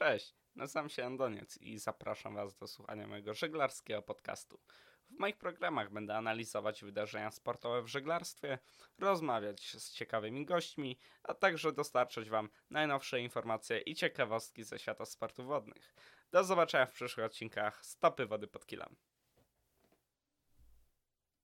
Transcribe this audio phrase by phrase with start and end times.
[0.00, 4.60] Cześć, nazywam się Andoniec i zapraszam Was do słuchania mojego żeglarskiego podcastu.
[5.10, 8.58] W moich programach będę analizować wydarzenia sportowe w żeglarstwie,
[8.98, 15.46] rozmawiać z ciekawymi gośćmi, a także dostarczać Wam najnowsze informacje i ciekawostki ze świata sportów
[15.46, 15.94] wodnych.
[16.30, 18.96] Do zobaczenia w przyszłych odcinkach Stopy Wody pod Kilem.